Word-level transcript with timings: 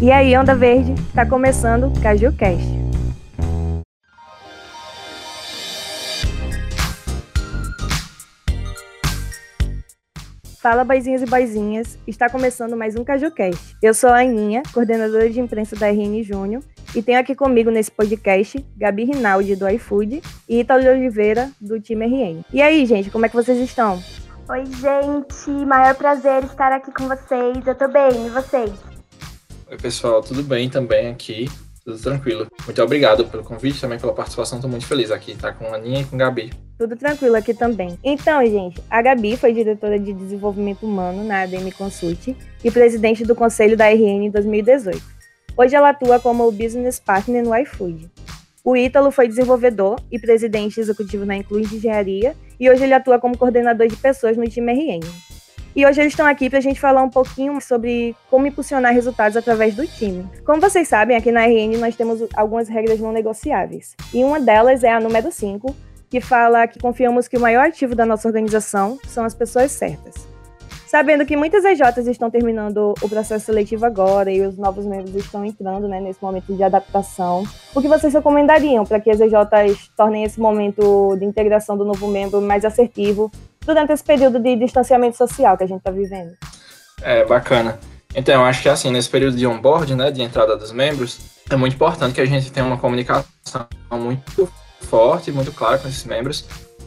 E 0.00 0.12
aí, 0.12 0.36
Onda 0.38 0.54
Verde, 0.54 0.94
tá 1.12 1.26
começando 1.26 1.88
o 1.88 2.00
CajuCast. 2.00 2.64
Fala, 10.62 10.84
boizinhos 10.84 11.22
e 11.22 11.26
boizinhas. 11.26 11.98
Está 12.06 12.30
começando 12.30 12.76
mais 12.76 12.94
um 12.94 13.02
CajuCast. 13.02 13.76
Eu 13.82 13.92
sou 13.92 14.10
a 14.10 14.20
Aninha, 14.20 14.62
coordenadora 14.72 15.28
de 15.28 15.40
imprensa 15.40 15.74
da 15.74 15.88
RN 15.88 16.22
Júnior, 16.22 16.62
e 16.94 17.02
tenho 17.02 17.18
aqui 17.18 17.34
comigo 17.34 17.68
nesse 17.68 17.90
podcast 17.90 18.64
Gabi 18.76 19.04
Rinaldi, 19.04 19.56
do 19.56 19.68
iFood, 19.68 20.22
e 20.48 20.60
Italo 20.60 20.88
Oliveira, 20.88 21.50
do 21.60 21.80
time 21.80 22.06
RN. 22.06 22.44
E 22.52 22.62
aí, 22.62 22.86
gente, 22.86 23.10
como 23.10 23.26
é 23.26 23.28
que 23.28 23.34
vocês 23.34 23.58
estão? 23.58 24.00
Oi, 24.48 24.64
gente. 24.64 25.50
Maior 25.66 25.96
prazer 25.96 26.44
estar 26.44 26.70
aqui 26.70 26.92
com 26.92 27.08
vocês. 27.08 27.66
Eu 27.66 27.74
tô 27.74 27.88
bem, 27.88 28.26
e 28.26 28.30
vocês? 28.30 28.87
Oi, 29.70 29.76
pessoal, 29.76 30.22
tudo 30.22 30.42
bem 30.42 30.70
também 30.70 31.08
aqui? 31.08 31.46
Tudo 31.84 31.98
tranquilo. 31.98 32.46
Muito 32.64 32.82
obrigado 32.82 33.26
pelo 33.26 33.44
convite, 33.44 33.78
também 33.78 33.98
pela 33.98 34.14
participação. 34.14 34.56
Estou 34.56 34.70
muito 34.70 34.86
feliz 34.86 35.10
aqui, 35.10 35.36
tá 35.36 35.52
com 35.52 35.66
a 35.66 35.76
Aninha 35.76 36.00
e 36.00 36.04
com 36.06 36.16
a 36.16 36.18
Gabi. 36.20 36.50
Tudo 36.78 36.96
tranquilo 36.96 37.36
aqui 37.36 37.52
também. 37.52 37.98
Então, 38.02 38.40
gente, 38.46 38.82
a 38.88 39.02
Gabi 39.02 39.36
foi 39.36 39.52
diretora 39.52 39.98
de 39.98 40.14
desenvolvimento 40.14 40.86
humano 40.86 41.22
na 41.22 41.42
ADM 41.42 41.70
Consult 41.76 42.34
e 42.64 42.70
presidente 42.70 43.24
do 43.24 43.34
conselho 43.34 43.76
da 43.76 43.90
RN 43.90 44.24
em 44.24 44.30
2018. 44.30 45.02
Hoje 45.54 45.76
ela 45.76 45.90
atua 45.90 46.18
como 46.18 46.50
business 46.50 46.98
partner 46.98 47.44
no 47.44 47.54
iFood. 47.54 48.10
O 48.64 48.74
Ítalo 48.74 49.10
foi 49.10 49.28
desenvolvedor 49.28 50.00
e 50.10 50.18
presidente 50.18 50.80
executivo 50.80 51.26
na 51.26 51.36
Inclui 51.36 51.62
Engenharia 51.62 52.34
e 52.58 52.70
hoje 52.70 52.84
ele 52.84 52.94
atua 52.94 53.18
como 53.18 53.36
coordenador 53.36 53.86
de 53.86 53.96
pessoas 53.96 54.34
no 54.34 54.48
time 54.48 54.72
RN. 54.72 55.37
E 55.78 55.86
hoje 55.86 56.00
eles 56.00 56.12
estão 56.12 56.26
aqui 56.26 56.50
para 56.50 56.58
a 56.58 56.60
gente 56.60 56.80
falar 56.80 57.04
um 57.04 57.08
pouquinho 57.08 57.60
sobre 57.60 58.12
como 58.28 58.44
impulsionar 58.48 58.92
resultados 58.92 59.36
através 59.36 59.76
do 59.76 59.86
time. 59.86 60.28
Como 60.44 60.60
vocês 60.60 60.88
sabem, 60.88 61.16
aqui 61.16 61.30
na 61.30 61.46
RN 61.46 61.78
nós 61.78 61.94
temos 61.94 62.20
algumas 62.34 62.68
regras 62.68 62.98
não 62.98 63.12
negociáveis. 63.12 63.94
E 64.12 64.24
uma 64.24 64.40
delas 64.40 64.82
é 64.82 64.90
a 64.90 64.98
número 64.98 65.30
5, 65.30 65.72
que 66.10 66.20
fala 66.20 66.66
que 66.66 66.80
confiamos 66.80 67.28
que 67.28 67.36
o 67.36 67.40
maior 67.40 67.64
ativo 67.64 67.94
da 67.94 68.04
nossa 68.04 68.26
organização 68.26 68.98
são 69.06 69.24
as 69.24 69.36
pessoas 69.36 69.70
certas. 69.70 70.26
Sabendo 70.88 71.24
que 71.24 71.36
muitas 71.36 71.64
EJs 71.64 72.08
estão 72.08 72.28
terminando 72.28 72.92
o 73.00 73.08
processo 73.08 73.46
seletivo 73.46 73.86
agora 73.86 74.32
e 74.32 74.40
os 74.40 74.58
novos 74.58 74.84
membros 74.84 75.14
estão 75.14 75.44
entrando 75.44 75.86
né, 75.86 76.00
nesse 76.00 76.20
momento 76.20 76.56
de 76.56 76.62
adaptação, 76.64 77.44
o 77.72 77.80
que 77.80 77.86
vocês 77.86 78.12
recomendariam 78.12 78.84
para 78.84 78.98
que 78.98 79.10
as 79.12 79.20
EJs 79.20 79.92
tornem 79.96 80.24
esse 80.24 80.40
momento 80.40 81.14
de 81.16 81.24
integração 81.24 81.78
do 81.78 81.84
novo 81.84 82.08
membro 82.08 82.40
mais 82.40 82.64
assertivo 82.64 83.30
durante 83.68 83.92
esse 83.92 84.02
período 84.02 84.40
de 84.40 84.56
distanciamento 84.56 85.18
social 85.18 85.56
que 85.58 85.64
a 85.64 85.66
gente 85.66 85.80
está 85.80 85.90
vivendo. 85.90 86.32
É, 87.02 87.24
bacana. 87.26 87.78
Então, 88.14 88.44
acho 88.46 88.62
que 88.62 88.68
assim, 88.68 88.90
nesse 88.90 89.10
período 89.10 89.36
de 89.36 89.46
onboard, 89.46 89.94
né, 89.94 90.10
de 90.10 90.22
entrada 90.22 90.56
dos 90.56 90.72
membros, 90.72 91.20
é 91.50 91.54
muito 91.54 91.74
importante 91.74 92.14
que 92.14 92.20
a 92.22 92.24
gente 92.24 92.50
tenha 92.50 92.64
uma 92.64 92.78
comunicação 92.78 93.68
muito 93.92 94.50
forte, 94.80 95.30
muito 95.30 95.52
clara 95.52 95.76
com 95.76 95.86
esses 95.86 96.04
membros. 96.04 96.46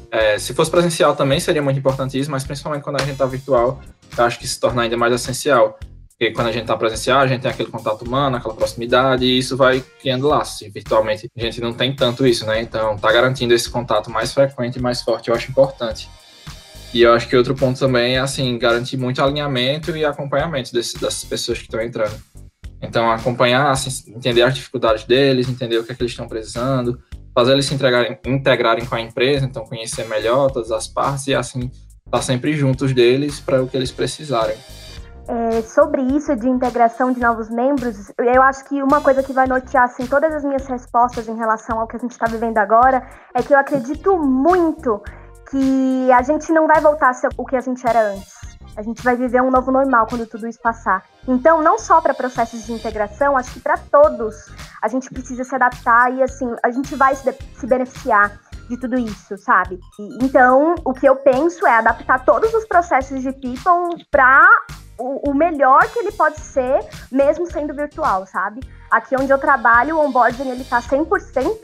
É, 0.09 0.39
se 0.39 0.53
fosse 0.53 0.71
presencial 0.71 1.15
também 1.15 1.39
seria 1.39 1.61
muito 1.61 1.77
importante 1.77 2.19
isso, 2.19 2.31
mas 2.31 2.43
principalmente 2.43 2.83
quando 2.83 2.95
a 2.97 2.99
gente 2.99 3.13
está 3.13 3.25
virtual, 3.25 3.79
eu 4.17 4.23
acho 4.25 4.39
que 4.39 4.47
se 4.47 4.59
torna 4.59 4.81
ainda 4.81 4.97
mais 4.97 5.13
essencial. 5.13 5.77
Porque 6.09 6.33
quando 6.33 6.47
a 6.47 6.51
gente 6.51 6.63
está 6.63 6.75
presencial, 6.75 7.19
a 7.19 7.27
gente 7.27 7.41
tem 7.41 7.51
aquele 7.51 7.69
contato 7.69 8.03
humano, 8.03 8.37
aquela 8.37 8.53
proximidade, 8.55 9.23
e 9.23 9.37
isso 9.37 9.55
vai 9.55 9.83
criando 10.01 10.27
laços. 10.27 10.67
Virtualmente 10.71 11.29
a 11.35 11.39
gente 11.39 11.61
não 11.61 11.73
tem 11.73 11.95
tanto 11.95 12.25
isso, 12.27 12.45
né? 12.45 12.59
Então, 12.61 12.97
tá 12.97 13.11
garantindo 13.11 13.53
esse 13.53 13.69
contato 13.69 14.09
mais 14.09 14.33
frequente 14.33 14.77
e 14.77 14.81
mais 14.81 15.01
forte, 15.01 15.29
eu 15.29 15.35
acho 15.35 15.49
importante. 15.49 16.09
E 16.93 17.01
eu 17.01 17.13
acho 17.13 17.27
que 17.27 17.37
outro 17.37 17.55
ponto 17.55 17.79
também 17.79 18.15
é, 18.15 18.19
assim, 18.19 18.57
garantir 18.57 18.97
muito 18.97 19.21
alinhamento 19.23 19.95
e 19.95 20.03
acompanhamento 20.03 20.73
desse, 20.73 20.99
dessas 20.99 21.23
pessoas 21.23 21.57
que 21.57 21.65
estão 21.65 21.81
entrando. 21.81 22.15
Então, 22.81 23.09
acompanhar, 23.09 23.69
assim, 23.71 24.11
entender 24.11 24.41
as 24.41 24.55
dificuldades 24.55 25.05
deles, 25.05 25.47
entender 25.47 25.77
o 25.77 25.83
que, 25.83 25.91
é 25.91 25.95
que 25.95 26.01
eles 26.01 26.11
estão 26.11 26.27
precisando, 26.27 26.99
fazer 27.33 27.53
eles 27.53 27.65
se 27.65 27.75
integrarem, 27.75 28.19
integrarem 28.25 28.85
com 28.85 28.95
a 28.95 29.01
empresa, 29.01 29.45
então 29.45 29.63
conhecer 29.63 30.05
melhor 30.07 30.51
todas 30.51 30.71
as 30.71 30.87
partes 30.87 31.27
e, 31.27 31.35
assim, 31.35 31.71
estar 32.05 32.11
tá 32.11 32.21
sempre 32.21 32.53
juntos 32.53 32.93
deles 32.93 33.39
para 33.39 33.63
o 33.63 33.67
que 33.67 33.77
eles 33.77 33.91
precisarem. 33.91 34.57
É, 35.27 35.61
sobre 35.61 36.01
isso 36.01 36.35
de 36.35 36.49
integração 36.49 37.13
de 37.13 37.21
novos 37.21 37.49
membros, 37.49 38.11
eu 38.17 38.41
acho 38.41 38.67
que 38.67 38.81
uma 38.81 38.99
coisa 38.99 39.23
que 39.23 39.31
vai 39.31 39.47
nortear 39.47 39.83
assim, 39.83 40.05
todas 40.05 40.33
as 40.33 40.43
minhas 40.43 40.67
respostas 40.67 41.27
em 41.29 41.37
relação 41.37 41.79
ao 41.79 41.87
que 41.87 41.95
a 41.95 41.99
gente 41.99 42.11
está 42.11 42.25
vivendo 42.25 42.57
agora 42.57 43.07
é 43.33 43.41
que 43.41 43.53
eu 43.53 43.57
acredito 43.57 44.17
muito 44.17 45.01
que 45.49 46.11
a 46.11 46.21
gente 46.21 46.51
não 46.51 46.67
vai 46.67 46.79
voltar 46.81 47.09
a 47.09 47.13
ser 47.13 47.29
o 47.37 47.45
que 47.45 47.55
a 47.55 47.61
gente 47.61 47.85
era 47.85 48.13
antes. 48.13 48.41
A 48.75 48.81
gente 48.81 49.03
vai 49.03 49.15
viver 49.15 49.41
um 49.41 49.51
novo 49.51 49.71
normal 49.71 50.07
quando 50.07 50.25
tudo 50.25 50.47
isso 50.47 50.59
passar. 50.61 51.03
Então, 51.27 51.61
não 51.61 51.77
só 51.77 51.99
para 51.99 52.13
processos 52.13 52.65
de 52.65 52.71
integração, 52.71 53.35
acho 53.35 53.51
que 53.53 53.59
para 53.59 53.77
todos 53.77 54.35
a 54.81 54.87
gente 54.87 55.09
precisa 55.09 55.43
se 55.43 55.53
adaptar 55.53 56.13
e 56.13 56.23
assim, 56.23 56.49
a 56.63 56.71
gente 56.71 56.95
vai 56.95 57.13
se, 57.15 57.31
se 57.53 57.67
beneficiar 57.67 58.39
de 58.69 58.77
tudo 58.77 58.97
isso, 58.97 59.37
sabe? 59.37 59.79
E, 59.99 60.23
então, 60.23 60.75
o 60.85 60.93
que 60.93 61.07
eu 61.07 61.17
penso 61.17 61.67
é 61.67 61.73
adaptar 61.73 62.23
todos 62.23 62.53
os 62.53 62.65
processos 62.65 63.21
de 63.21 63.31
People 63.33 64.05
para 64.09 64.47
o, 64.97 65.31
o, 65.31 65.33
melhor 65.33 65.81
que 65.91 65.99
ele 65.99 66.11
pode 66.11 66.39
ser, 66.39 66.79
mesmo 67.11 67.45
sendo 67.51 67.73
virtual, 67.73 68.25
sabe? 68.25 68.61
Aqui 68.89 69.15
onde 69.19 69.31
eu 69.31 69.37
trabalho, 69.37 69.97
o 69.97 70.05
onboarding 70.05 70.49
ele 70.49 70.63
tá 70.63 70.81
100% 70.81 71.57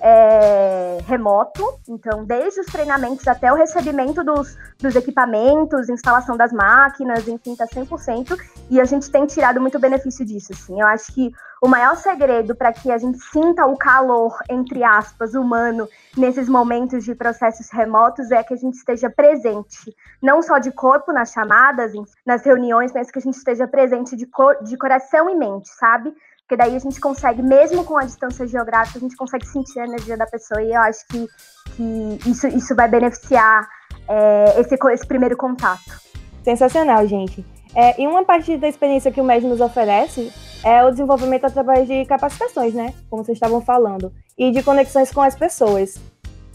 é, 0.00 0.98
remoto, 1.06 1.62
então 1.88 2.24
desde 2.24 2.60
os 2.60 2.66
treinamentos 2.66 3.26
até 3.28 3.52
o 3.52 3.56
recebimento 3.56 4.24
dos, 4.24 4.56
dos 4.78 4.96
equipamentos, 4.96 5.88
instalação 5.88 6.36
das 6.36 6.52
máquinas, 6.52 7.28
enfim, 7.28 7.54
tá 7.54 7.66
100%, 7.66 8.38
e 8.70 8.80
a 8.80 8.84
gente 8.84 9.10
tem 9.10 9.26
tirado 9.26 9.60
muito 9.60 9.78
benefício 9.78 10.24
disso, 10.24 10.52
assim. 10.52 10.80
Eu 10.80 10.86
acho 10.86 11.12
que 11.12 11.32
o 11.62 11.68
maior 11.68 11.94
segredo 11.94 12.54
para 12.54 12.72
que 12.72 12.90
a 12.90 12.96
gente 12.96 13.18
sinta 13.18 13.66
o 13.66 13.76
calor, 13.76 14.38
entre 14.48 14.82
aspas, 14.82 15.34
humano, 15.34 15.86
nesses 16.16 16.48
momentos 16.48 17.04
de 17.04 17.14
processos 17.14 17.68
remotos 17.70 18.30
é 18.30 18.42
que 18.42 18.54
a 18.54 18.56
gente 18.56 18.74
esteja 18.74 19.10
presente, 19.10 19.94
não 20.22 20.40
só 20.40 20.58
de 20.58 20.72
corpo 20.72 21.12
nas 21.12 21.32
chamadas, 21.32 21.92
nas 22.24 22.42
reuniões, 22.44 22.92
mas 22.94 23.10
que 23.10 23.18
a 23.18 23.22
gente 23.22 23.36
esteja 23.36 23.68
presente 23.68 24.16
de, 24.16 24.24
cor, 24.24 24.62
de 24.62 24.74
coração 24.78 25.28
e 25.28 25.34
mente, 25.34 25.68
sabe? 25.68 26.14
Porque 26.50 26.64
daí 26.64 26.74
a 26.74 26.80
gente 26.80 27.00
consegue, 27.00 27.42
mesmo 27.42 27.84
com 27.84 27.96
a 27.96 28.02
distância 28.04 28.44
geográfica, 28.44 28.98
a 28.98 29.00
gente 29.00 29.14
consegue 29.14 29.46
sentir 29.46 29.78
a 29.78 29.84
energia 29.84 30.16
da 30.16 30.26
pessoa 30.26 30.60
e 30.60 30.72
eu 30.74 30.80
acho 30.80 31.06
que, 31.06 31.28
que 31.76 32.18
isso, 32.28 32.48
isso 32.48 32.74
vai 32.74 32.88
beneficiar 32.88 33.68
é, 34.08 34.60
esse, 34.60 34.74
esse 34.92 35.06
primeiro 35.06 35.36
contato. 35.36 36.00
Sensacional, 36.42 37.06
gente. 37.06 37.46
É, 37.72 38.02
e 38.02 38.04
uma 38.04 38.24
parte 38.24 38.56
da 38.56 38.66
experiência 38.66 39.12
que 39.12 39.20
o 39.20 39.24
MED 39.24 39.46
nos 39.46 39.60
oferece 39.60 40.32
é 40.64 40.82
o 40.82 40.90
desenvolvimento 40.90 41.44
através 41.44 41.86
de 41.86 42.04
capacitações, 42.04 42.74
né? 42.74 42.94
Como 43.08 43.22
vocês 43.22 43.36
estavam 43.36 43.60
falando, 43.60 44.12
e 44.36 44.50
de 44.50 44.60
conexões 44.60 45.12
com 45.12 45.20
as 45.20 45.36
pessoas. 45.36 46.00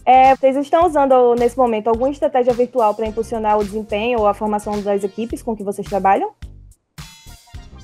É, 0.05 0.35
vocês 0.35 0.57
estão 0.57 0.85
usando 0.85 1.35
nesse 1.35 1.57
momento 1.57 1.87
alguma 1.87 2.09
estratégia 2.09 2.53
virtual 2.53 2.93
para 2.93 3.07
impulsionar 3.07 3.57
o 3.57 3.63
desempenho 3.63 4.19
ou 4.19 4.27
a 4.27 4.33
formação 4.33 4.81
das 4.81 5.05
equipes 5.05 5.41
com 5.41 5.55
que 5.55 5.63
vocês 5.63 5.87
trabalham? 5.87 6.33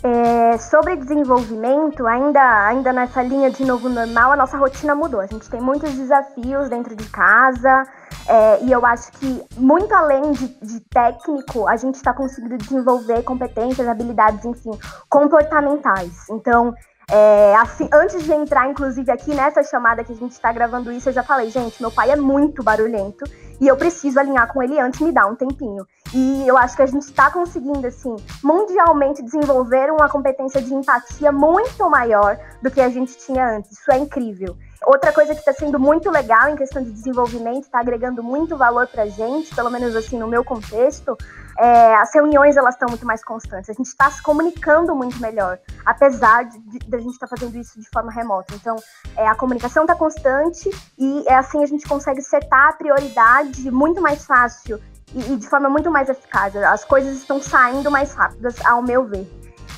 É, 0.04 0.58
sobre 0.58 0.96
desenvolvimento, 0.96 2.08
ainda, 2.08 2.66
ainda 2.66 2.92
nessa 2.92 3.22
linha 3.22 3.52
de 3.52 3.64
novo 3.64 3.88
normal, 3.88 4.32
a 4.32 4.36
nossa 4.36 4.58
rotina 4.58 4.96
mudou. 4.96 5.20
A 5.20 5.28
gente 5.28 5.48
tem 5.48 5.62
muitos 5.62 5.94
desafios 5.94 6.70
dentro 6.70 6.96
de 6.96 7.08
casa 7.10 7.88
é, 8.28 8.64
e 8.64 8.72
eu 8.72 8.84
acho 8.84 9.12
que, 9.14 9.44
muito 9.58 9.94
além 9.94 10.32
de, 10.32 10.48
de 10.60 10.80
técnico, 10.80 11.68
a 11.68 11.76
gente 11.76 11.96
está 11.96 12.14
conseguindo 12.14 12.58
desenvolver 12.58 13.22
competências, 13.22 13.88
habilidades, 13.88 14.44
enfim, 14.44 14.72
comportamentais. 15.08 16.28
Então, 16.30 16.74
é, 17.12 17.56
assim, 17.58 17.90
antes 17.94 18.24
de 18.24 18.32
entrar, 18.32 18.70
inclusive, 18.70 19.12
aqui 19.12 19.36
nessa 19.36 19.62
chamada 19.64 20.02
que 20.02 20.14
a 20.14 20.16
gente 20.16 20.32
está 20.32 20.50
gravando 20.50 20.92
isso, 20.94 21.10
eu 21.10 21.14
já 21.14 21.22
falei, 21.22 21.50
gente, 21.50 21.82
meu 21.82 21.92
pai 21.92 22.10
é 22.10 22.16
muito 22.16 22.64
barulhento 22.64 23.26
e 23.60 23.68
eu 23.68 23.76
preciso 23.76 24.18
alinhar 24.18 24.52
com 24.52 24.64
ele 24.64 24.80
antes, 24.80 25.02
me 25.02 25.12
dá 25.12 25.28
um 25.28 25.36
tempinho. 25.36 25.86
E 26.14 26.48
eu 26.48 26.58
acho 26.58 26.76
que 26.76 26.82
a 26.82 26.86
gente 26.86 27.04
está 27.04 27.30
conseguindo, 27.30 27.86
assim, 27.86 28.16
mundialmente 28.42 29.22
desenvolver 29.22 29.92
uma 29.92 30.08
competência 30.08 30.62
de 30.62 30.74
empatia 30.74 31.34
muito 31.34 31.90
maior 31.90 32.40
do 32.62 32.72
que 32.72 32.80
a 32.80 32.88
gente 32.88 33.18
tinha 33.18 33.58
antes. 33.58 33.72
Isso 33.74 33.92
é 33.92 33.98
incrível. 33.98 34.56
Outra 34.86 35.12
coisa 35.12 35.34
que 35.34 35.42
está 35.42 35.54
sendo 35.54 35.80
muito 35.80 36.10
legal 36.10 36.48
em 36.48 36.56
questão 36.56 36.82
de 36.82 36.92
desenvolvimento, 36.92 37.66
está 37.66 37.80
agregando 37.80 38.24
muito 38.24 38.58
valor 38.58 38.88
para 38.88 39.06
gente, 39.06 39.54
pelo 39.54 39.70
menos 39.70 39.96
assim 39.96 40.18
no 40.18 40.28
meu 40.28 40.44
contexto, 40.44 41.16
é, 41.58 41.96
as 41.96 42.14
reuniões 42.14 42.58
elas 42.58 42.76
estão 42.76 42.90
muito 42.90 43.06
mais 43.06 43.24
constantes. 43.24 43.70
A 43.70 43.74
gente 43.74 43.88
está 43.88 44.10
se 44.10 44.22
comunicando 44.22 44.96
muito 44.96 45.20
melhor, 45.22 45.60
apesar 45.86 46.46
de, 46.46 46.60
de, 46.60 46.80
de 46.80 46.96
a 46.96 47.00
gente 47.00 47.14
estar 47.14 47.28
tá 47.28 47.36
fazendo 47.36 47.58
isso 47.58 47.80
de 47.80 47.90
forma 47.90 48.12
remota. 48.12 48.54
Então, 48.56 48.76
é, 49.16 49.28
a 49.28 49.36
comunicação 49.36 49.84
está 49.84 49.96
constante 49.96 50.70
e 50.98 51.24
é 51.28 51.36
assim 51.36 51.62
a 51.64 51.66
gente 51.66 51.88
consegue 51.88 52.22
setar 52.22 52.70
a 52.70 52.74
prioridade 52.74 53.70
muito 53.72 54.02
mais 54.02 54.26
fácil 54.26 54.80
e, 55.14 55.34
e 55.34 55.38
de 55.38 55.48
forma 55.48 55.70
muito 55.70 55.92
mais 55.92 56.10
eficaz. 56.10 56.56
As 56.56 56.86
coisas 56.86 57.18
estão 57.18 57.42
saindo 57.42 57.92
mais 57.92 58.14
rápidas, 58.14 58.64
ao 58.66 58.82
meu 58.82 59.06
ver. 59.06 59.30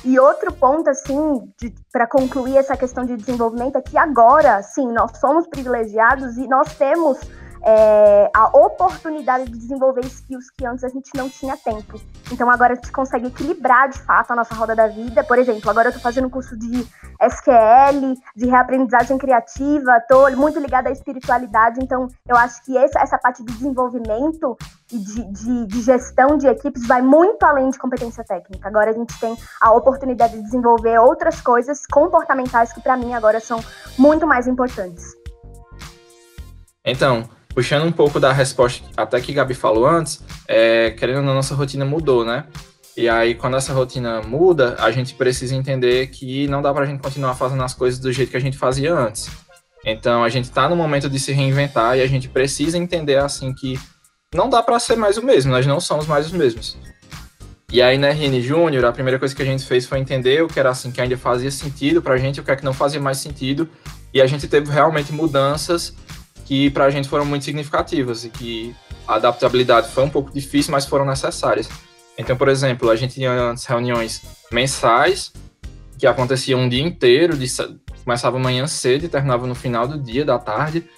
E 0.04 0.18
outro 0.18 0.52
ponto, 0.52 0.90
assim, 0.90 1.50
para 1.90 2.06
concluir 2.06 2.58
essa 2.58 2.76
questão 2.76 3.06
de 3.06 3.16
desenvolvimento, 3.16 3.76
é 3.76 3.80
que 3.80 3.96
agora, 3.96 4.62
sim, 4.62 4.86
nós 4.92 5.16
somos 5.18 5.46
privilegiados 5.46 6.36
e 6.36 6.46
nós 6.46 6.74
temos 6.74 7.18
é, 7.66 8.30
a 8.34 8.46
oportunidade 8.58 9.46
de 9.46 9.56
desenvolver 9.56 10.04
skills 10.04 10.50
que 10.50 10.66
antes 10.66 10.84
a 10.84 10.88
gente 10.88 11.10
não 11.14 11.30
tinha 11.30 11.56
tempo. 11.56 11.98
Então 12.30 12.50
agora 12.50 12.74
a 12.74 12.76
gente 12.76 12.92
consegue 12.92 13.28
equilibrar 13.28 13.88
de 13.88 13.98
fato 14.02 14.32
a 14.32 14.36
nossa 14.36 14.54
roda 14.54 14.76
da 14.76 14.86
vida. 14.86 15.24
Por 15.24 15.38
exemplo, 15.38 15.70
agora 15.70 15.88
eu 15.88 15.90
estou 15.90 16.02
fazendo 16.02 16.26
um 16.26 16.30
curso 16.30 16.56
de 16.58 16.86
SQL, 17.22 18.14
de 18.36 18.46
reaprendizagem 18.46 19.16
criativa, 19.16 19.96
estou 19.96 20.30
muito 20.36 20.58
ligada 20.58 20.90
à 20.90 20.92
espiritualidade, 20.92 21.80
então 21.82 22.08
eu 22.28 22.36
acho 22.36 22.62
que 22.64 22.76
essa, 22.76 23.00
essa 23.00 23.18
parte 23.18 23.42
de 23.42 23.52
desenvolvimento 23.52 24.56
e 24.92 24.98
de, 24.98 25.32
de, 25.32 25.66
de 25.66 25.80
gestão 25.80 26.36
de 26.36 26.46
equipes 26.46 26.86
vai 26.86 27.00
muito 27.00 27.42
além 27.44 27.70
de 27.70 27.78
competência 27.78 28.22
técnica. 28.24 28.68
Agora 28.68 28.90
a 28.90 28.94
gente 28.94 29.18
tem 29.18 29.34
a 29.60 29.72
oportunidade 29.72 30.36
de 30.36 30.42
desenvolver 30.42 30.98
outras 30.98 31.40
coisas 31.40 31.86
comportamentais 31.86 32.74
que 32.74 32.80
para 32.82 32.96
mim 32.96 33.14
agora 33.14 33.40
são 33.40 33.58
muito 33.98 34.26
mais 34.26 34.46
importantes. 34.46 35.14
Então, 36.84 37.26
puxando 37.54 37.84
um 37.84 37.92
pouco 37.92 38.18
da 38.18 38.32
resposta 38.32 38.84
até 38.96 39.20
que 39.20 39.32
Gabi 39.32 39.54
falou 39.54 39.86
antes, 39.86 40.20
é, 40.48 40.90
querendo 40.90 41.18
ou 41.18 41.22
não, 41.22 41.34
nossa 41.34 41.54
rotina 41.54 41.84
mudou, 41.84 42.24
né? 42.24 42.44
E 42.96 43.08
aí, 43.08 43.34
quando 43.34 43.56
essa 43.56 43.72
rotina 43.72 44.22
muda, 44.22 44.76
a 44.78 44.90
gente 44.90 45.14
precisa 45.14 45.54
entender 45.54 46.08
que 46.08 46.46
não 46.48 46.62
dá 46.62 46.72
para 46.72 46.84
a 46.84 46.86
gente 46.86 47.00
continuar 47.00 47.34
fazendo 47.34 47.62
as 47.62 47.74
coisas 47.74 47.98
do 47.98 48.12
jeito 48.12 48.30
que 48.30 48.36
a 48.36 48.40
gente 48.40 48.56
fazia 48.56 48.94
antes. 48.94 49.28
Então, 49.84 50.22
a 50.22 50.28
gente 50.28 50.44
está 50.44 50.68
no 50.68 50.76
momento 50.76 51.10
de 51.10 51.18
se 51.18 51.32
reinventar 51.32 51.96
e 51.98 52.02
a 52.02 52.06
gente 52.06 52.28
precisa 52.28 52.78
entender, 52.78 53.18
assim, 53.18 53.52
que 53.52 53.78
não 54.32 54.48
dá 54.48 54.62
para 54.62 54.78
ser 54.78 54.96
mais 54.96 55.16
o 55.16 55.24
mesmo, 55.24 55.50
nós 55.50 55.66
não 55.66 55.80
somos 55.80 56.06
mais 56.06 56.26
os 56.26 56.32
mesmos. 56.32 56.76
E 57.72 57.82
aí, 57.82 57.98
na 57.98 58.10
RN 58.10 58.40
Júnior, 58.40 58.84
a 58.84 58.92
primeira 58.92 59.18
coisa 59.18 59.34
que 59.34 59.42
a 59.42 59.44
gente 59.44 59.64
fez 59.64 59.84
foi 59.86 59.98
entender 59.98 60.42
o 60.44 60.48
que 60.48 60.60
era, 60.60 60.70
assim, 60.70 60.92
que 60.92 61.00
ainda 61.00 61.16
fazia 61.16 61.50
sentido 61.50 62.00
para 62.00 62.14
a 62.14 62.18
gente, 62.18 62.40
o 62.40 62.44
que 62.44 62.50
é 62.52 62.56
que 62.56 62.64
não 62.64 62.72
fazia 62.72 63.00
mais 63.00 63.18
sentido, 63.18 63.68
e 64.12 64.22
a 64.22 64.26
gente 64.26 64.46
teve 64.46 64.70
realmente 64.70 65.12
mudanças 65.12 65.92
que 66.44 66.70
para 66.70 66.84
a 66.84 66.90
gente 66.90 67.08
foram 67.08 67.24
muito 67.24 67.44
significativas 67.44 68.24
e 68.24 68.30
que 68.30 68.74
a 69.06 69.16
adaptabilidade 69.16 69.88
foi 69.88 70.04
um 70.04 70.10
pouco 70.10 70.32
difícil, 70.32 70.72
mas 70.72 70.84
foram 70.84 71.04
necessárias. 71.04 71.68
Então, 72.16 72.36
por 72.36 72.48
exemplo, 72.48 72.90
a 72.90 72.96
gente 72.96 73.14
tinha 73.14 73.30
antes 73.30 73.64
reuniões 73.64 74.22
mensais 74.52 75.32
que 75.98 76.06
aconteciam 76.06 76.60
um 76.60 76.68
dia 76.68 76.82
inteiro, 76.82 77.36
de, 77.36 77.46
começava 78.04 78.36
amanhã 78.36 78.66
cedo 78.66 79.04
e 79.04 79.08
terminava 79.08 79.46
no 79.46 79.54
final 79.54 79.86
do 79.86 79.98
dia, 79.98 80.24
da 80.24 80.38
tarde. 80.38 80.88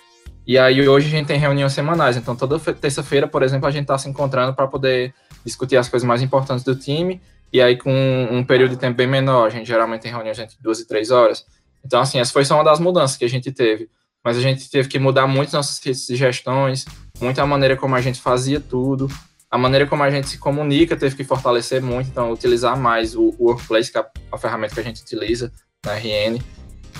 E 0.47 0.59
aí 0.59 0.87
hoje 0.89 1.09
a 1.09 1.11
gente 1.11 1.27
tem 1.27 1.39
reuniões 1.39 1.73
semanais. 1.73 2.17
Então, 2.17 2.37
toda 2.37 2.59
terça-feira, 2.59 3.27
por 3.27 3.43
exemplo, 3.43 3.67
a 3.67 3.71
gente 3.71 3.83
está 3.83 3.99
se 3.99 4.09
encontrando 4.09 4.55
para 4.55 4.67
poder 4.67 5.15
discutir 5.45 5.77
as 5.77 5.89
coisas 5.89 6.07
mais 6.07 6.23
importantes 6.23 6.65
do 6.65 6.75
time. 6.75 7.21
E 7.53 7.61
aí, 7.61 7.77
com 7.77 7.93
um 8.31 8.45
período 8.45 8.71
de 8.71 8.77
tempo 8.77 8.97
bem 8.97 9.07
menor, 9.07 9.47
a 9.47 9.51
gente 9.51 9.67
geralmente 9.67 10.03
tem 10.03 10.13
reuniões 10.13 10.39
entre 10.39 10.57
duas 10.61 10.81
e 10.81 10.87
três 10.87 11.11
horas. 11.11 11.45
Então, 11.85 12.01
assim, 12.01 12.19
essa 12.19 12.33
foi 12.33 12.45
só 12.45 12.55
uma 12.55 12.65
das 12.65 12.79
mudanças 12.79 13.17
que 13.17 13.25
a 13.25 13.29
gente 13.29 13.51
teve 13.53 13.89
mas 14.27 14.37
a 14.37 14.41
gente 14.41 14.69
teve 14.69 14.89
que 14.89 14.99
mudar 14.99 15.29
muito 15.29 15.53
nossas 15.53 15.81
sugestões, 16.01 16.85
muito 17.21 17.41
a 17.41 17.47
maneira 17.47 17.77
como 17.77 17.95
a 17.95 18.01
gente 18.01 18.21
fazia 18.21 18.59
tudo, 18.59 19.09
a 19.49 19.57
maneira 19.57 19.87
como 19.87 20.03
a 20.03 20.11
gente 20.11 20.29
se 20.29 20.37
comunica 20.37 20.97
teve 20.97 21.15
que 21.15 21.23
fortalecer 21.23 21.81
muito, 21.81 22.11
então 22.11 22.33
utilizar 22.33 22.77
mais 22.77 23.15
o, 23.15 23.33
Workplace, 23.39 23.93
que 23.93 23.99
é 23.99 24.05
a 24.33 24.37
ferramenta 24.37 24.75
que 24.75 24.81
a 24.81 24.83
gente 24.83 25.01
utiliza 25.01 25.53
na 25.85 25.95
RN. 25.95 26.41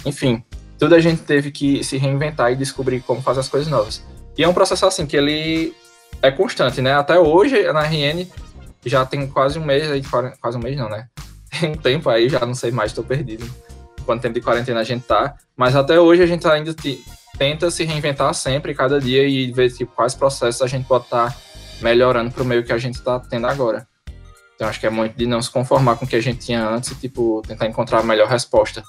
Enfim, 0.05 0.41
tudo 0.79 0.95
a 0.95 1.01
gente 1.01 1.23
teve 1.23 1.51
que 1.51 1.83
se 1.83 1.97
reinventar 1.97 2.53
e 2.53 2.55
descobrir 2.55 3.01
como 3.01 3.21
fazer 3.21 3.41
as 3.41 3.49
coisas 3.49 3.69
novas. 3.69 4.05
E 4.39 4.45
é 4.45 4.49
um 4.49 4.55
processo 4.55 4.87
assim 4.87 5.05
que 5.05 5.17
ele 5.17 5.75
é 6.23 6.31
constante, 6.31 6.81
né? 6.81 6.95
Até 6.95 7.19
hoje 7.19 7.61
na 7.73 7.83
RN 7.83 8.25
já 8.85 9.05
tem 9.05 9.27
quase 9.27 9.59
um 9.59 9.65
mês 9.65 9.91
aí, 9.91 10.01
quase 10.41 10.57
um 10.57 10.63
mês 10.63 10.77
não, 10.77 10.89
né? 10.89 11.09
Tem 11.51 11.73
um 11.73 11.77
tempo 11.77 12.09
aí, 12.09 12.29
já 12.29 12.47
não 12.47 12.55
sei 12.55 12.71
mais, 12.71 12.93
estou 12.93 13.03
perdido. 13.03 13.51
Quanto 14.07 14.23
tempo 14.23 14.35
de 14.35 14.41
quarentena 14.41 14.81
a 14.81 14.85
gente 14.85 15.05
tá, 15.05 15.35
mas 15.57 15.75
até 15.75 15.99
hoje 15.99 16.23
a 16.23 16.27
gente 16.27 16.47
ainda 16.47 16.75
tenta 17.37 17.71
se 17.71 17.85
reinventar 17.85 18.33
sempre, 18.33 18.73
cada 18.73 19.01
dia, 19.01 19.29
e 19.29 19.53
ver 19.53 19.71
tipo, 19.71 19.93
quais 19.95 20.15
processos 20.15 20.63
a 20.63 20.67
gente 20.67 20.87
pode 20.87 21.05
estar 21.05 21.31
tá 21.31 21.37
melhorando 21.83 22.31
para 22.31 22.43
o 22.43 22.47
meio 22.47 22.65
que 22.65 22.73
a 22.73 22.79
gente 22.79 22.95
está 22.95 23.19
tendo 23.19 23.47
agora. 23.47 23.87
Então 24.55 24.69
acho 24.69 24.81
que 24.81 24.87
é 24.87 24.91
muito 24.91 25.17
de 25.17 25.27
não 25.27 25.43
se 25.43 25.51
conformar 25.51 25.97
com 25.97 26.07
o 26.07 26.09
que 26.09 26.17
a 26.17 26.23
gente 26.23 26.47
tinha 26.47 26.67
antes 26.67 26.91
e 26.93 26.95
tipo, 26.95 27.43
tentar 27.47 27.67
encontrar 27.67 27.99
a 27.99 28.03
melhor 28.03 28.29
resposta. 28.29 28.83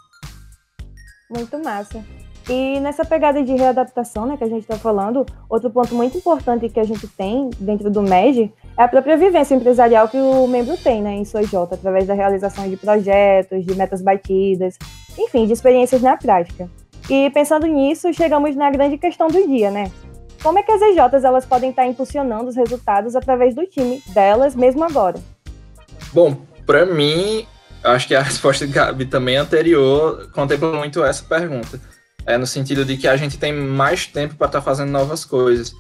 Muito 1.30 1.60
massa. 1.60 2.02
E 2.50 2.80
nessa 2.80 3.04
pegada 3.04 3.44
de 3.44 3.54
readaptação 3.54 4.26
né, 4.26 4.38
que 4.38 4.44
a 4.44 4.48
gente 4.48 4.62
está 4.62 4.78
falando, 4.78 5.26
outro 5.50 5.70
ponto 5.70 5.94
muito 5.94 6.18
importante 6.18 6.70
que 6.70 6.80
a 6.80 6.84
gente 6.86 7.06
tem 7.06 7.50
dentro 7.60 7.92
do 7.92 8.02
MEG 8.02 8.54
é 8.78 8.84
a 8.84 8.88
própria 8.88 9.18
vivência 9.18 9.54
empresarial 9.54 10.08
que 10.08 10.16
o 10.16 10.48
membro 10.48 10.78
tem 10.78 11.02
né, 11.02 11.14
em 11.16 11.26
sua 11.26 11.44
J, 11.44 11.76
através 11.76 12.08
da 12.08 12.14
realização 12.14 12.70
de 12.70 12.78
projetos, 12.78 13.66
de 13.66 13.76
metas 13.76 14.02
batidas, 14.02 14.78
enfim, 15.18 15.46
de 15.46 15.54
experiências 15.54 16.02
na 16.02 16.16
prática. 16.16 16.70
E 17.10 17.30
pensando 17.32 17.66
nisso, 17.66 18.14
chegamos 18.14 18.56
na 18.56 18.70
grande 18.70 18.98
questão 18.98 19.28
do 19.28 19.48
dia, 19.48 19.72
né? 19.72 19.92
Como 20.44 20.60
é 20.60 20.64
que 20.64 20.72
as 20.72 20.82
EJs 20.82 21.24
elas 21.24 21.46
podem 21.46 21.72
estar 21.72 21.86
impulsionando 21.86 22.50
os 22.50 22.56
resultados 22.56 23.16
através 23.16 23.56
do 23.56 23.66
time 23.66 24.02
delas, 24.08 24.56
mesmo 24.56 24.84
agora? 24.84 25.20
Bom, 26.14 26.38
para 26.66 26.86
mim, 26.86 27.48
acho 27.84 28.08
que 28.08 28.16
a 28.16 28.22
resposta 28.24 28.68
de 28.68 28.74
Gabi 28.74 29.06
também 29.06 29.38
anterior 29.38 30.30
contempla 30.32 30.72
muito 30.74 31.04
essa 31.04 31.24
pergunta. 31.24 31.80
É 32.26 32.38
no 32.38 32.46
sentido 32.46 32.84
de 32.84 32.98
que 32.98 33.08
a 33.08 33.16
gente 33.16 33.38
tem 33.38 33.54
mais 33.54 34.06
tempo 34.06 34.36
para 34.36 34.48
estar 34.48 34.60
tá 34.60 34.66
fazendo 34.66 34.92
novas 34.92 35.24
coisas. 35.24 35.74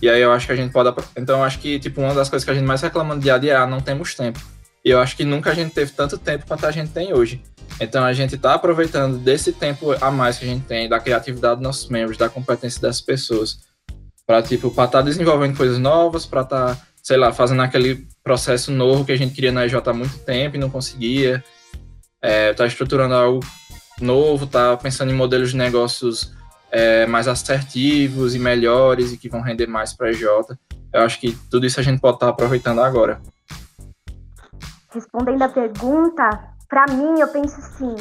E 0.00 0.08
aí 0.08 0.20
eu 0.20 0.32
acho 0.32 0.46
que 0.46 0.52
a 0.52 0.56
gente 0.56 0.72
pode. 0.72 0.92
Então, 1.16 1.44
acho 1.44 1.60
que 1.60 1.78
tipo, 1.78 2.00
uma 2.00 2.12
das 2.12 2.28
coisas 2.28 2.44
que 2.44 2.50
a 2.50 2.54
gente 2.54 2.66
mais 2.66 2.82
reclama 2.82 3.14
de 3.14 3.22
dia 3.22 3.34
a 3.34 3.38
dia 3.38 3.54
é: 3.54 3.66
não 3.66 3.80
temos 3.80 4.14
tempo. 4.14 4.40
E 4.84 4.90
eu 4.90 5.00
acho 5.00 5.16
que 5.16 5.24
nunca 5.24 5.50
a 5.50 5.54
gente 5.54 5.72
teve 5.72 5.92
tanto 5.92 6.18
tempo 6.18 6.46
quanto 6.46 6.66
a 6.66 6.70
gente 6.70 6.90
tem 6.90 7.12
hoje. 7.12 7.40
Então 7.80 8.04
a 8.04 8.12
gente 8.12 8.34
está 8.34 8.54
aproveitando 8.54 9.18
desse 9.18 9.52
tempo 9.52 9.92
a 10.00 10.10
mais 10.10 10.38
que 10.38 10.44
a 10.44 10.48
gente 10.48 10.64
tem, 10.64 10.88
da 10.88 10.98
criatividade 10.98 11.56
dos 11.56 11.62
nossos 11.62 11.88
membros, 11.88 12.16
da 12.16 12.28
competência 12.28 12.80
das 12.80 13.00
pessoas, 13.00 13.60
para 14.26 14.42
tipo, 14.42 14.68
estar 14.68 14.88
tá 14.88 15.02
desenvolvendo 15.02 15.56
coisas 15.56 15.78
novas, 15.78 16.26
para 16.26 16.42
estar, 16.42 16.76
tá, 16.76 16.86
sei 17.02 17.16
lá, 17.16 17.32
fazendo 17.32 17.62
aquele 17.62 18.06
processo 18.22 18.70
novo 18.72 19.04
que 19.04 19.12
a 19.12 19.16
gente 19.16 19.34
queria 19.34 19.52
na 19.52 19.64
EJ 19.64 19.74
há 19.86 19.92
muito 19.92 20.18
tempo 20.20 20.56
e 20.56 20.58
não 20.58 20.70
conseguia. 20.70 21.42
É, 22.20 22.52
tá 22.52 22.66
estruturando 22.66 23.14
algo 23.14 23.40
novo, 24.00 24.46
tá 24.46 24.76
pensando 24.76 25.10
em 25.10 25.14
modelos 25.14 25.50
de 25.50 25.56
negócios 25.56 26.32
é, 26.70 27.04
mais 27.06 27.26
assertivos 27.26 28.34
e 28.34 28.38
melhores 28.38 29.12
e 29.12 29.18
que 29.18 29.28
vão 29.28 29.40
render 29.40 29.66
mais 29.66 29.92
para 29.92 30.08
a 30.08 30.10
EJ. 30.10 30.22
Eu 30.92 31.02
acho 31.02 31.18
que 31.18 31.36
tudo 31.50 31.66
isso 31.66 31.80
a 31.80 31.82
gente 31.82 32.00
pode 32.00 32.16
estar 32.16 32.26
tá 32.26 32.32
aproveitando 32.32 32.80
agora. 32.80 33.20
Respondendo 34.92 35.42
a 35.42 35.48
pergunta, 35.48 36.28
para 36.68 36.84
mim, 36.92 37.18
eu 37.18 37.28
penso 37.28 37.58
assim: 37.58 37.96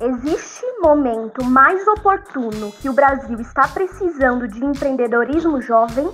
existe 0.00 0.64
momento 0.80 1.44
mais 1.44 1.86
oportuno 1.86 2.72
que 2.72 2.88
o 2.88 2.94
Brasil 2.94 3.38
está 3.40 3.68
precisando 3.68 4.48
de 4.48 4.64
empreendedorismo 4.64 5.60
jovem? 5.60 6.10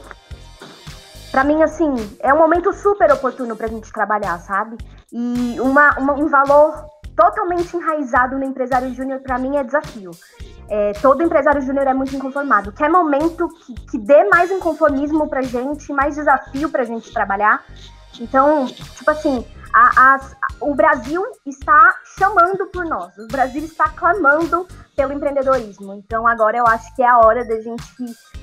Para 1.31 1.45
mim, 1.45 1.63
assim, 1.63 1.95
é 2.21 2.35
um 2.35 2.39
momento 2.39 2.73
super 2.73 3.11
oportuno 3.13 3.57
para 3.57 3.67
a 3.67 3.69
gente 3.69 3.93
trabalhar, 3.93 4.39
sabe? 4.41 4.77
E 5.13 5.57
uma, 5.61 5.97
uma, 5.99 6.13
um 6.15 6.29
valor 6.29 6.87
totalmente 7.17 7.77
enraizado 7.77 8.37
no 8.37 8.45
empresário 8.45 8.93
júnior, 8.93 9.21
para 9.21 9.39
mim, 9.39 9.57
é 9.57 9.63
desafio. 9.63 10.11
É, 10.69 10.93
todo 10.95 11.23
empresário 11.23 11.61
júnior 11.61 11.87
é 11.87 11.95
muito 11.95 12.15
inconformado. 12.17 12.73
Quer 12.73 12.91
momento 12.91 13.49
que, 13.49 13.75
que 13.91 13.99
dê 13.99 14.25
mais 14.25 14.51
inconformismo 14.51 15.29
pra 15.29 15.43
gente, 15.43 15.93
mais 15.93 16.17
desafio 16.17 16.69
pra 16.69 16.85
gente 16.85 17.13
trabalhar. 17.13 17.65
Então, 18.21 18.67
tipo 18.67 19.11
assim, 19.11 19.45
a, 19.75 20.15
a, 20.15 20.21
o 20.61 20.73
Brasil 20.73 21.21
está 21.45 21.97
chamando 22.17 22.67
por 22.67 22.85
nós, 22.85 23.19
o 23.19 23.27
Brasil 23.27 23.65
está 23.65 23.89
clamando 23.89 24.69
pelo 24.95 25.13
empreendedorismo. 25.13 25.95
Então, 25.95 26.29
agora 26.29 26.57
eu 26.57 26.65
acho 26.65 26.95
que 26.95 27.03
é 27.03 27.09
a 27.09 27.19
hora 27.19 27.45
da 27.45 27.61
gente, 27.61 27.85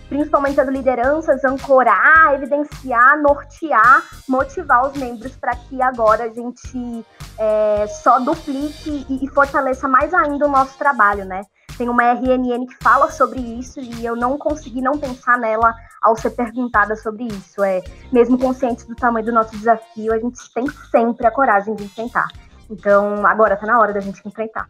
principalmente 0.09 0.59
as 0.59 0.67
lideranças, 0.67 1.45
ancorar, 1.45 2.33
evidenciar, 2.33 3.21
nortear, 3.21 4.03
motivar 4.27 4.85
os 4.87 4.97
membros 4.97 5.33
para 5.37 5.55
que 5.55 5.81
agora 5.81 6.25
a 6.25 6.29
gente 6.29 7.05
é, 7.41 7.87
só 7.87 8.19
duplique 8.19 9.03
e, 9.09 9.25
e 9.25 9.27
fortaleça 9.29 9.87
mais 9.87 10.13
ainda 10.13 10.45
o 10.45 10.51
nosso 10.51 10.77
trabalho, 10.77 11.25
né? 11.25 11.41
Tem 11.75 11.89
uma 11.89 12.03
RNN 12.03 12.67
que 12.67 12.75
fala 12.83 13.09
sobre 13.09 13.39
isso 13.39 13.79
e 13.79 14.05
eu 14.05 14.15
não 14.15 14.37
consegui 14.37 14.79
não 14.79 14.99
pensar 14.99 15.39
nela 15.39 15.73
ao 16.03 16.15
ser 16.15 16.29
perguntada 16.31 16.95
sobre 16.95 17.23
isso. 17.23 17.63
É, 17.63 17.81
mesmo 18.13 18.37
conscientes 18.37 18.85
do 18.85 18.95
tamanho 18.95 19.25
do 19.25 19.31
nosso 19.31 19.57
desafio, 19.57 20.13
a 20.13 20.19
gente 20.19 20.37
tem 20.53 20.67
sempre 20.91 21.25
a 21.25 21.31
coragem 21.31 21.73
de 21.73 21.85
enfrentar. 21.85 22.27
Então, 22.69 23.25
agora 23.25 23.55
está 23.55 23.65
na 23.65 23.79
hora 23.79 23.91
da 23.91 23.99
gente 23.99 24.21
enfrentar. 24.23 24.69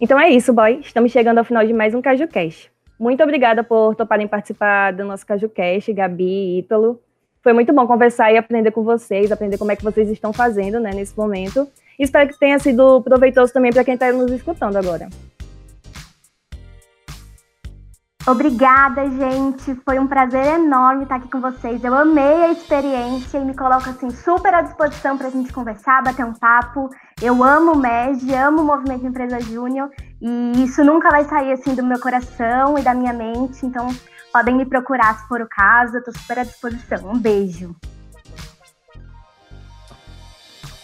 Então 0.00 0.18
é 0.18 0.30
isso, 0.30 0.54
boy. 0.54 0.80
Estamos 0.80 1.12
chegando 1.12 1.36
ao 1.36 1.44
final 1.44 1.66
de 1.66 1.74
mais 1.74 1.94
um 1.94 2.00
CajuCast. 2.00 2.72
Muito 2.98 3.22
obrigada 3.22 3.62
por 3.62 3.94
toparem 3.94 4.26
participar 4.26 4.92
do 4.94 5.04
nosso 5.04 5.26
CajuCast, 5.26 5.92
Gabi 5.92 6.24
e 6.24 6.58
Ítalo. 6.60 6.98
Foi 7.48 7.54
muito 7.54 7.72
bom 7.72 7.86
conversar 7.86 8.30
e 8.30 8.36
aprender 8.36 8.70
com 8.72 8.82
vocês, 8.82 9.32
aprender 9.32 9.56
como 9.56 9.72
é 9.72 9.76
que 9.76 9.82
vocês 9.82 10.10
estão 10.10 10.34
fazendo 10.34 10.78
né, 10.78 10.90
nesse 10.94 11.16
momento. 11.16 11.66
Espero 11.98 12.28
que 12.28 12.38
tenha 12.38 12.58
sido 12.58 13.00
proveitoso 13.00 13.54
também 13.54 13.72
para 13.72 13.82
quem 13.82 13.94
está 13.94 14.12
nos 14.12 14.30
escutando 14.30 14.76
agora. 14.76 15.08
Obrigada, 18.26 19.08
gente. 19.08 19.74
Foi 19.82 19.98
um 19.98 20.06
prazer 20.06 20.44
enorme 20.44 21.04
estar 21.04 21.14
aqui 21.14 21.30
com 21.30 21.40
vocês. 21.40 21.82
Eu 21.82 21.94
amei 21.94 22.22
a 22.42 22.52
experiência 22.52 23.38
e 23.38 23.44
me 23.46 23.56
coloco 23.56 23.88
assim 23.88 24.10
super 24.10 24.52
à 24.52 24.60
disposição 24.60 25.16
para 25.16 25.28
a 25.28 25.30
gente 25.30 25.50
conversar, 25.50 26.02
bater 26.02 26.26
um 26.26 26.34
papo. 26.34 26.90
Eu 27.22 27.42
amo 27.42 27.72
o 27.72 27.78
MED, 27.78 28.30
amo 28.34 28.60
o 28.60 28.66
Movimento 28.66 29.06
Empresa 29.06 29.40
Júnior 29.40 29.88
e 30.20 30.62
isso 30.62 30.84
nunca 30.84 31.08
vai 31.08 31.24
sair 31.24 31.52
assim 31.52 31.74
do 31.74 31.82
meu 31.82 31.98
coração 31.98 32.78
e 32.78 32.82
da 32.82 32.92
minha 32.92 33.14
mente. 33.14 33.64
Então 33.64 33.88
podem 34.32 34.54
me 34.54 34.64
procurar 34.64 35.18
se 35.18 35.28
for 35.28 35.40
o 35.40 35.48
caso. 35.48 35.94
Eu 35.94 35.98
estou 36.00 36.14
super 36.14 36.38
à 36.38 36.44
disposição. 36.44 37.10
Um 37.10 37.18
beijo. 37.18 37.74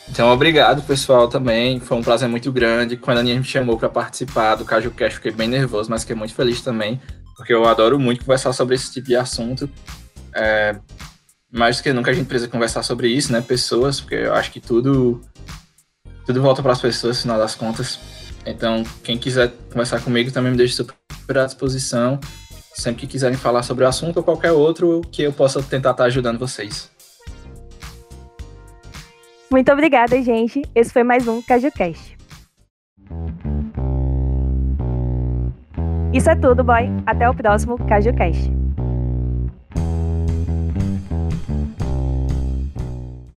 Então, 0.08 0.30
obrigado, 0.30 0.82
pessoal, 0.82 1.28
também. 1.28 1.80
Foi 1.80 1.96
um 1.96 2.02
prazer 2.02 2.28
muito 2.28 2.52
grande. 2.52 2.96
Quando 2.96 3.18
a 3.18 3.20
Aninha 3.20 3.38
me 3.38 3.44
chamou 3.44 3.78
para 3.78 3.88
participar 3.88 4.54
do 4.54 4.64
Caju 4.64 4.90
Cash, 4.92 5.14
fiquei 5.14 5.32
bem 5.32 5.48
nervoso, 5.48 5.90
mas 5.90 6.02
fiquei 6.02 6.14
muito 6.14 6.34
feliz 6.34 6.60
também 6.60 7.00
porque 7.36 7.52
eu 7.52 7.64
adoro 7.66 7.98
muito 7.98 8.20
conversar 8.20 8.52
sobre 8.52 8.74
esse 8.74 8.92
tipo 8.92 9.08
de 9.08 9.16
assunto. 9.16 9.68
É, 10.34 10.76
mais 11.50 11.76
do 11.76 11.82
que 11.82 11.92
nunca 11.92 12.10
a 12.10 12.14
gente 12.14 12.26
precisa 12.26 12.50
conversar 12.50 12.82
sobre 12.82 13.08
isso, 13.08 13.32
né? 13.32 13.40
Pessoas, 13.40 14.00
porque 14.00 14.14
eu 14.14 14.34
acho 14.34 14.50
que 14.50 14.60
tudo 14.60 15.20
tudo 16.24 16.40
volta 16.40 16.62
para 16.62 16.72
as 16.72 16.80
pessoas, 16.80 17.16
no 17.18 17.22
final 17.22 17.38
das 17.38 17.54
contas. 17.54 17.98
Então, 18.46 18.82
quem 19.02 19.18
quiser 19.18 19.52
conversar 19.70 20.00
comigo 20.00 20.30
também 20.30 20.52
me 20.52 20.56
deixe 20.56 20.74
super 20.74 21.38
à 21.38 21.44
disposição. 21.44 22.18
Sempre 22.75 23.02
que 23.02 23.07
quiserem 23.07 23.38
falar 23.38 23.62
sobre 23.62 23.85
o 23.85 23.88
assunto 23.88 24.19
ou 24.19 24.23
qualquer 24.23 24.52
outro, 24.52 25.00
que 25.11 25.23
eu 25.23 25.33
possa 25.33 25.62
tentar 25.62 25.93
estar 25.93 26.04
ajudando 26.04 26.38
vocês. 26.38 26.90
Muito 29.50 29.71
obrigada, 29.71 30.21
gente. 30.21 30.62
Esse 30.75 30.93
foi 30.93 31.04
mais 31.04 31.28
um 31.28 31.40
CajuCast. 31.40 32.16
Isso 36.12 36.28
é 36.28 36.37
tudo, 36.37 36.64
boy. 36.64 36.90
Até 37.07 37.31
o 37.31 37.35
próximo 37.35 37.78
CajuCast. 37.87 38.63